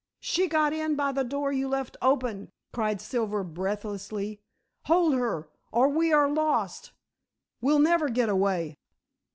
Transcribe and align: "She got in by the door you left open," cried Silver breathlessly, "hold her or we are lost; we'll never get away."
"She 0.19 0.47
got 0.47 0.73
in 0.73 0.95
by 0.95 1.11
the 1.11 1.23
door 1.23 1.51
you 1.53 1.67
left 1.67 1.95
open," 2.01 2.49
cried 2.73 2.99
Silver 2.99 3.43
breathlessly, 3.43 4.41
"hold 4.85 5.13
her 5.13 5.47
or 5.71 5.89
we 5.89 6.11
are 6.11 6.27
lost; 6.27 6.91
we'll 7.61 7.77
never 7.77 8.09
get 8.09 8.27
away." 8.27 8.77